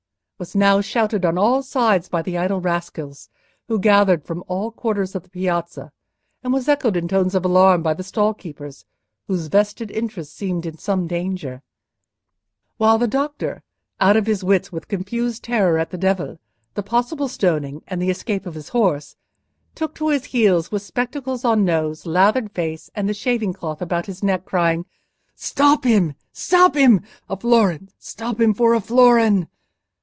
was 0.41 0.55
now 0.55 0.81
shouted 0.81 1.23
on 1.23 1.37
all 1.37 1.61
sides 1.61 2.09
by 2.09 2.19
the 2.19 2.35
idle 2.35 2.59
rascals 2.59 3.29
who 3.67 3.77
gathered 3.79 4.23
from 4.25 4.43
all 4.47 4.71
quarters 4.71 5.13
of 5.13 5.21
the 5.21 5.29
piazza, 5.29 5.91
and 6.43 6.51
was 6.51 6.67
echoed 6.67 6.97
in 6.97 7.07
tones 7.07 7.35
of 7.35 7.45
alarm 7.45 7.83
by 7.83 7.93
the 7.93 8.01
stall 8.01 8.33
keepers, 8.33 8.83
whose 9.27 9.45
vested 9.45 9.91
interests 9.91 10.35
seemed 10.35 10.65
in 10.65 10.75
some 10.79 11.05
danger; 11.05 11.61
while 12.77 12.97
the 12.97 13.07
doctor, 13.07 13.61
out 13.99 14.17
of 14.17 14.25
his 14.25 14.43
wits 14.43 14.71
with 14.71 14.87
confused 14.87 15.43
terror 15.43 15.77
at 15.77 15.91
the 15.91 15.95
Devil, 15.97 16.39
the 16.73 16.81
possible 16.81 17.27
stoning, 17.27 17.83
and 17.87 18.01
the 18.01 18.09
escape 18.09 18.47
of 18.47 18.55
his 18.55 18.69
horse, 18.69 19.15
took 19.75 19.93
to 19.93 20.07
his 20.09 20.25
heels 20.25 20.71
with 20.71 20.81
spectacles 20.81 21.45
on 21.45 21.63
nose, 21.63 22.07
lathered 22.07 22.51
face, 22.51 22.89
and 22.95 23.07
the 23.07 23.13
shaving 23.13 23.53
cloth 23.53 23.79
about 23.79 24.07
his 24.07 24.23
neck, 24.23 24.43
crying—"Stop 24.45 25.83
him! 25.83 26.15
stop 26.33 26.75
him! 26.75 26.97
for 26.99 27.05
a 27.29 27.35
powder—a 27.35 27.41
florin—stop 27.45 28.39
him 28.41 28.55
for 28.55 28.73
a 28.73 28.81
florin!" 28.81 29.47